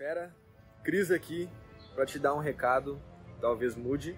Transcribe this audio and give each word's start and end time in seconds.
Fera, 0.00 0.34
Cris 0.82 1.10
aqui 1.10 1.46
para 1.94 2.06
te 2.06 2.18
dar 2.18 2.32
um 2.34 2.38
recado, 2.38 2.98
talvez 3.38 3.76
mude 3.76 4.16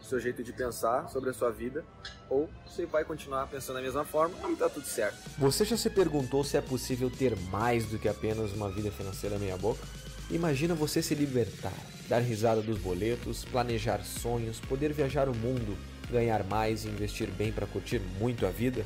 o 0.00 0.02
seu 0.02 0.18
jeito 0.18 0.42
de 0.42 0.54
pensar 0.54 1.06
sobre 1.10 1.28
a 1.28 1.34
sua 1.34 1.50
vida, 1.50 1.84
ou 2.30 2.48
você 2.66 2.86
vai 2.86 3.04
continuar 3.04 3.46
pensando 3.48 3.76
da 3.76 3.82
mesma 3.82 4.06
forma 4.06 4.34
e 4.50 4.56
tá 4.56 4.70
tudo 4.70 4.86
certo. 4.86 5.18
Você 5.36 5.66
já 5.66 5.76
se 5.76 5.90
perguntou 5.90 6.42
se 6.42 6.56
é 6.56 6.62
possível 6.62 7.10
ter 7.10 7.36
mais 7.50 7.84
do 7.90 7.98
que 7.98 8.08
apenas 8.08 8.52
uma 8.52 8.70
vida 8.70 8.90
financeira 8.90 9.38
meia 9.38 9.58
boca? 9.58 9.86
Imagina 10.30 10.74
você 10.74 11.02
se 11.02 11.14
libertar, 11.14 11.76
dar 12.08 12.20
risada 12.20 12.62
dos 12.62 12.78
boletos, 12.78 13.44
planejar 13.44 14.02
sonhos, 14.02 14.60
poder 14.60 14.94
viajar 14.94 15.28
o 15.28 15.34
mundo, 15.34 15.76
ganhar 16.10 16.42
mais 16.44 16.86
e 16.86 16.88
investir 16.88 17.30
bem 17.32 17.52
para 17.52 17.66
curtir 17.66 18.00
muito 18.18 18.46
a 18.46 18.50
vida, 18.50 18.82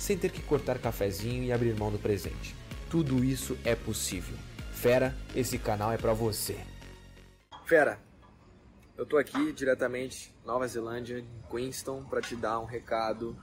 sem 0.00 0.18
ter 0.18 0.32
que 0.32 0.42
cortar 0.42 0.80
cafezinho 0.80 1.44
e 1.44 1.52
abrir 1.52 1.78
mão 1.78 1.92
do 1.92 1.98
presente. 2.00 2.56
Tudo 2.90 3.24
isso 3.24 3.56
é 3.64 3.76
possível. 3.76 4.36
Fera, 4.78 5.12
esse 5.34 5.58
canal 5.58 5.90
é 5.90 5.98
para 5.98 6.12
você. 6.12 6.56
Fera, 7.66 7.98
eu 8.96 9.04
tô 9.04 9.18
aqui 9.18 9.52
diretamente 9.52 10.32
Nova 10.46 10.68
Zelândia, 10.68 11.18
em 11.18 11.42
Queenstown, 11.50 12.04
para 12.04 12.20
te 12.20 12.36
dar 12.36 12.60
um 12.60 12.64
recado 12.64 13.36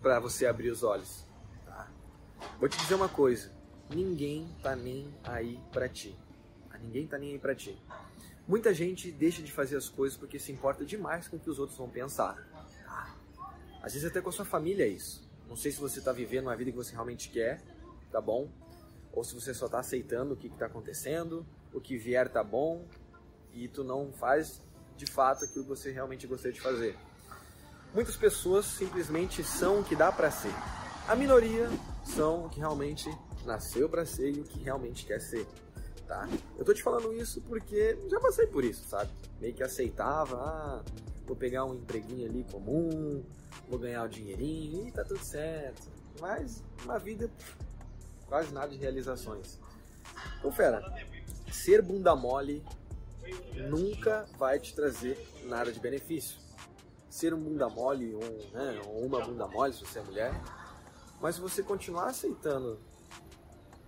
para 0.00 0.20
você 0.20 0.46
abrir 0.46 0.70
os 0.70 0.84
olhos. 0.84 1.26
Tá? 1.66 1.90
Vou 2.60 2.68
te 2.68 2.78
dizer 2.78 2.94
uma 2.94 3.08
coisa: 3.08 3.50
ninguém 3.90 4.46
tá 4.62 4.76
nem 4.76 5.12
aí 5.24 5.58
para 5.72 5.88
ti. 5.88 6.16
Ninguém 6.80 7.08
tá 7.08 7.18
nem 7.18 7.32
aí 7.32 7.38
para 7.40 7.56
ti. 7.56 7.76
Muita 8.46 8.72
gente 8.72 9.10
deixa 9.10 9.42
de 9.42 9.50
fazer 9.50 9.76
as 9.76 9.88
coisas 9.88 10.16
porque 10.16 10.38
se 10.38 10.52
importa 10.52 10.84
demais 10.84 11.26
com 11.26 11.38
o 11.38 11.40
que 11.40 11.50
os 11.50 11.58
outros 11.58 11.76
vão 11.76 11.90
pensar. 11.90 12.36
Tá? 12.84 13.16
Às 13.82 13.94
vezes 13.94 14.08
até 14.08 14.20
com 14.20 14.28
a 14.28 14.32
sua 14.32 14.44
família 14.44 14.84
é 14.84 14.88
isso. 14.88 15.28
Não 15.48 15.56
sei 15.56 15.72
se 15.72 15.80
você 15.80 15.98
está 15.98 16.12
vivendo 16.12 16.44
uma 16.44 16.54
vida 16.54 16.70
que 16.70 16.76
você 16.76 16.92
realmente 16.92 17.30
quer, 17.30 17.60
tá 18.12 18.20
bom? 18.20 18.48
Ou 19.12 19.22
se 19.22 19.34
você 19.34 19.52
só 19.52 19.66
está 19.66 19.80
aceitando 19.80 20.34
o 20.34 20.36
que 20.36 20.46
está 20.46 20.66
acontecendo, 20.66 21.46
o 21.72 21.80
que 21.80 21.98
vier 21.98 22.28
tá 22.28 22.42
bom 22.42 22.86
e 23.52 23.68
tu 23.68 23.84
não 23.84 24.12
faz 24.12 24.60
de 24.96 25.06
fato 25.06 25.44
aquilo 25.44 25.64
que 25.64 25.70
você 25.70 25.90
realmente 25.90 26.26
gostaria 26.26 26.52
de 26.52 26.60
fazer. 26.60 26.96
Muitas 27.94 28.16
pessoas 28.16 28.64
simplesmente 28.64 29.44
são 29.44 29.80
o 29.80 29.84
que 29.84 29.94
dá 29.94 30.10
para 30.10 30.30
ser. 30.30 30.52
A 31.06 31.14
minoria 31.14 31.68
são 32.04 32.46
o 32.46 32.48
que 32.48 32.58
realmente 32.58 33.10
nasceu 33.44 33.88
para 33.88 34.06
ser 34.06 34.30
e 34.30 34.40
o 34.40 34.44
que 34.44 34.60
realmente 34.60 35.04
quer 35.04 35.20
ser. 35.20 35.46
Tá? 36.06 36.28
Eu 36.58 36.64
tô 36.64 36.72
te 36.72 36.82
falando 36.82 37.12
isso 37.12 37.40
porque 37.42 37.98
já 38.08 38.20
passei 38.20 38.46
por 38.46 38.64
isso, 38.64 38.88
sabe? 38.88 39.10
Meio 39.40 39.54
que 39.54 39.62
aceitava, 39.62 40.36
ah, 40.36 40.84
vou 41.26 41.36
pegar 41.36 41.64
um 41.64 41.74
empreguinho 41.74 42.28
ali 42.28 42.44
comum, 42.50 43.24
vou 43.68 43.78
ganhar 43.78 44.02
o 44.02 44.06
um 44.06 44.08
dinheirinho 44.08 44.88
e 44.88 44.92
tá 44.92 45.04
tudo 45.04 45.22
certo. 45.24 45.90
Mas 46.20 46.62
uma 46.84 46.98
vida 46.98 47.30
quase 48.32 48.50
nada 48.50 48.68
de 48.68 48.78
realizações. 48.78 49.58
Então, 50.38 50.50
fera, 50.50 50.82
ser 51.52 51.82
bunda 51.82 52.16
mole 52.16 52.64
nunca 53.68 54.26
vai 54.38 54.58
te 54.58 54.74
trazer 54.74 55.18
nada 55.44 55.70
de 55.70 55.78
benefício. 55.78 56.38
Ser 57.10 57.34
um 57.34 57.38
bunda 57.38 57.68
mole 57.68 58.14
um, 58.14 58.50
né, 58.52 58.80
uma 58.86 59.20
bunda 59.20 59.46
mole 59.46 59.74
se 59.74 59.80
você 59.84 59.98
é 59.98 60.02
mulher, 60.02 60.32
mas 61.20 61.34
se 61.34 61.42
você 61.42 61.62
continuar 61.62 62.06
aceitando 62.06 62.80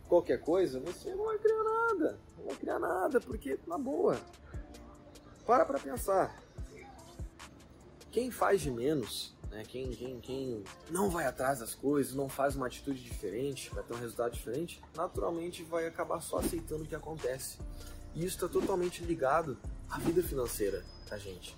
qualquer 0.06 0.38
coisa, 0.42 0.78
você 0.78 1.14
não 1.14 1.24
vai 1.24 1.38
criar 1.38 1.64
nada. 1.64 2.20
Não 2.36 2.44
vai 2.44 2.56
criar 2.56 2.78
nada, 2.78 3.22
porque, 3.22 3.58
na 3.66 3.78
boa, 3.78 4.20
para 5.46 5.64
pra 5.64 5.78
pensar. 5.78 6.38
Quem 8.10 8.30
faz 8.30 8.60
de 8.60 8.70
menos, 8.70 9.33
né, 9.54 9.62
quem, 9.66 9.88
quem, 9.92 10.20
quem 10.20 10.64
não 10.90 11.08
vai 11.08 11.26
atrás 11.26 11.60
das 11.60 11.74
coisas, 11.74 12.12
não 12.12 12.28
faz 12.28 12.56
uma 12.56 12.66
atitude 12.66 13.00
diferente, 13.00 13.70
vai 13.72 13.84
ter 13.84 13.94
um 13.94 13.98
resultado 13.98 14.32
diferente, 14.32 14.82
naturalmente 14.96 15.62
vai 15.62 15.86
acabar 15.86 16.20
só 16.20 16.38
aceitando 16.38 16.82
o 16.82 16.86
que 16.86 16.94
acontece. 16.94 17.58
E 18.14 18.24
isso 18.24 18.34
está 18.34 18.48
totalmente 18.48 19.04
ligado 19.04 19.56
à 19.88 19.98
vida 19.98 20.22
financeira 20.24 20.84
da 21.08 21.16
gente. 21.18 21.56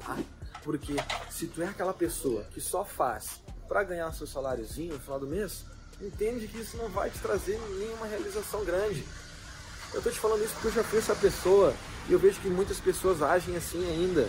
Tá? 0.00 0.18
Porque 0.64 0.94
se 1.30 1.46
tu 1.46 1.62
é 1.62 1.68
aquela 1.68 1.94
pessoa 1.94 2.42
que 2.52 2.60
só 2.60 2.84
faz 2.84 3.40
para 3.68 3.84
ganhar 3.84 4.12
seu 4.12 4.26
saláriozinho 4.26 4.94
no 4.94 5.00
final 5.00 5.20
do 5.20 5.28
mês, 5.28 5.64
entende 6.00 6.48
que 6.48 6.58
isso 6.58 6.76
não 6.76 6.88
vai 6.88 7.10
te 7.10 7.18
trazer 7.20 7.60
nenhuma 7.78 8.06
realização 8.06 8.64
grande. 8.64 9.06
Eu 9.94 10.02
tô 10.02 10.10
te 10.10 10.18
falando 10.18 10.44
isso 10.44 10.52
porque 10.54 10.68
eu 10.68 10.72
já 10.72 10.84
fui 10.84 10.98
essa 10.98 11.14
pessoa 11.14 11.72
e 12.08 12.12
eu 12.12 12.18
vejo 12.18 12.40
que 12.40 12.48
muitas 12.48 12.80
pessoas 12.80 13.22
agem 13.22 13.56
assim 13.56 13.88
ainda. 13.88 14.28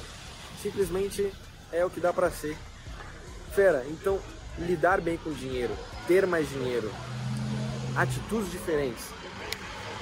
Simplesmente 0.61 1.33
é 1.71 1.83
o 1.83 1.89
que 1.89 1.99
dá 1.99 2.13
para 2.13 2.29
ser. 2.29 2.55
Fera, 3.53 3.85
então 3.89 4.19
lidar 4.57 5.01
bem 5.01 5.17
com 5.17 5.31
dinheiro, 5.31 5.75
ter 6.07 6.25
mais 6.25 6.49
dinheiro, 6.49 6.91
atitudes 7.95 8.51
diferentes, 8.51 9.05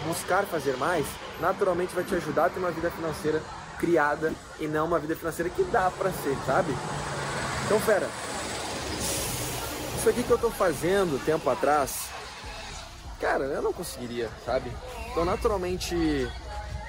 buscar 0.05 0.43
fazer 0.43 0.77
mais, 0.77 1.05
naturalmente 1.39 1.95
vai 1.95 2.03
te 2.03 2.15
ajudar 2.15 2.45
a 2.45 2.49
ter 2.49 2.59
uma 2.59 2.71
vida 2.71 2.91
financeira 2.91 3.41
criada 3.79 4.33
e 4.59 4.67
não 4.67 4.85
uma 4.85 4.99
vida 4.99 5.15
financeira 5.15 5.49
que 5.49 5.63
dá 5.63 5.91
para 5.91 6.11
ser, 6.11 6.35
sabe? 6.45 6.73
Então, 7.65 7.79
fera, 7.79 8.07
isso 9.97 10.09
aqui 10.09 10.23
que 10.23 10.31
eu 10.31 10.37
tô 10.37 10.51
fazendo 10.51 11.23
tempo 11.25 11.49
atrás, 11.49 12.09
cara, 13.19 13.45
eu 13.45 13.61
não 13.61 13.73
conseguiria, 13.73 14.29
sabe? 14.45 14.71
Então, 15.11 15.25
naturalmente, 15.25 15.95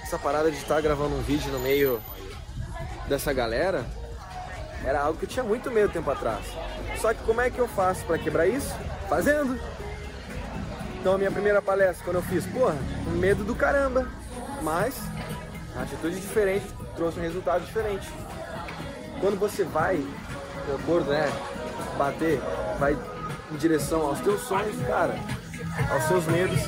essa 0.03 0.19
parada 0.19 0.51
de 0.51 0.59
estar 0.59 0.81
gravando 0.81 1.17
um 1.17 1.23
vídeo 1.23 1.51
no 1.51 1.59
meio 1.59 2.01
dessa 3.09 3.33
galera 3.33 3.87
era 4.85 5.01
algo 5.01 5.19
que 5.19 5.25
eu 5.25 5.29
tinha 5.29 5.45
muito 5.45 5.71
medo 5.71 5.93
tempo 5.93 6.11
atrás. 6.11 6.45
Só 7.01 7.13
que 7.13 7.23
como 7.25 7.41
é 7.41 7.51
que 7.51 7.59
eu 7.59 7.69
faço 7.69 8.05
para 8.05 8.19
quebrar 8.19 8.47
isso? 8.47 8.75
Fazendo. 9.09 9.59
Então, 11.01 11.15
a 11.15 11.19
minha 11.19 11.31
primeira 11.31 11.63
palestra, 11.63 12.05
quando 12.05 12.17
eu 12.17 12.23
fiz, 12.23 12.47
porra, 12.47 12.77
medo 13.19 13.45
do 13.45 13.55
caramba, 13.55 14.09
mas 14.63 14.97
a 15.77 15.83
atitude 15.83 16.19
diferente 16.19 16.67
trouxe 16.97 17.19
um 17.19 17.23
resultado 17.23 17.65
diferente. 17.65 18.09
Quando 19.21 19.39
você 19.39 19.63
vai, 19.63 19.97
de 19.97 20.75
acordo, 20.83 21.11
né, 21.11 21.31
bater, 21.97 22.41
vai 22.79 22.97
em 23.53 23.57
direção 23.57 24.03
aos 24.03 24.21
teus 24.21 24.41
sonhos, 24.43 24.77
cara, 24.87 25.15
aos 25.91 26.03
seus 26.05 26.27
medos, 26.27 26.59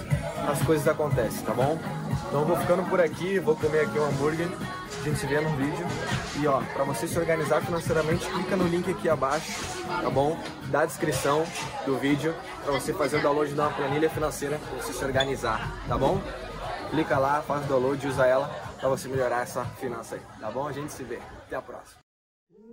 as 0.48 0.62
coisas 0.62 0.86
acontecem, 0.86 1.44
tá 1.44 1.52
bom? 1.52 1.78
Então 2.28 2.44
vou 2.44 2.56
ficando 2.56 2.88
por 2.88 3.00
aqui, 3.00 3.38
vou 3.38 3.56
comer 3.56 3.80
aqui 3.80 3.98
um 3.98 4.04
hambúrguer, 4.04 4.48
gente 5.08 5.20
se 5.20 5.26
vê 5.26 5.40
no 5.40 5.50
vídeo. 5.56 5.86
E 6.40 6.46
ó, 6.46 6.60
para 6.60 6.84
você 6.84 7.08
se 7.08 7.18
organizar 7.18 7.60
financeiramente, 7.62 8.26
clica 8.26 8.56
no 8.56 8.66
link 8.66 8.90
aqui 8.90 9.08
abaixo, 9.08 9.52
tá 9.86 10.10
bom? 10.10 10.38
Da 10.70 10.84
descrição 10.84 11.44
do 11.84 11.96
vídeo, 11.98 12.34
para 12.62 12.72
você 12.72 12.92
fazer 12.92 13.18
o 13.18 13.22
download 13.22 13.52
de 13.52 13.58
uma 13.58 13.70
planilha 13.70 14.10
financeira 14.10 14.58
para 14.58 14.82
você 14.82 14.92
se 14.92 15.04
organizar, 15.04 15.72
tá 15.88 15.96
bom? 15.96 16.20
Clica 16.90 17.18
lá, 17.18 17.42
faz 17.42 17.64
o 17.64 17.68
download 17.68 18.04
e 18.04 18.08
usa 18.08 18.26
ela 18.26 18.48
para 18.78 18.88
você 18.88 19.08
melhorar 19.08 19.42
essa 19.42 19.64
finança 19.64 20.14
aí, 20.14 20.20
tá 20.40 20.50
bom? 20.50 20.66
A 20.66 20.72
gente 20.72 20.92
se 20.92 21.02
vê. 21.02 21.18
Até 21.46 21.56
a 21.56 21.62
próxima. 21.62 21.98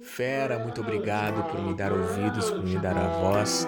Fera, 0.02 0.60
muito 0.60 0.82
obrigado 0.82 1.44
por 1.50 1.60
me 1.62 1.74
dar 1.74 1.92
ouvidos, 1.92 2.52
por 2.52 2.64
me 2.64 2.78
dar 2.78 2.98
a 2.98 3.08
voz. 3.08 3.68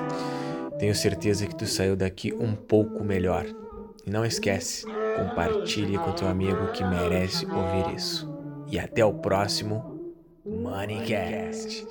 Tenho 0.77 0.93
certeza 0.93 1.47
que 1.47 1.55
tu 1.55 1.65
saiu 1.65 1.95
daqui 1.95 2.33
um 2.33 2.55
pouco 2.55 3.03
melhor. 3.03 3.45
E 4.05 4.11
não 4.11 4.23
esquece, 4.23 4.85
compartilhe 5.15 5.97
com 5.97 6.11
teu 6.11 6.27
amigo 6.27 6.71
que 6.71 6.83
merece 6.83 7.45
ouvir 7.45 7.95
isso. 7.95 8.26
E 8.69 8.79
até 8.79 9.05
o 9.05 9.13
próximo 9.13 10.13
Moneycast. 10.45 11.85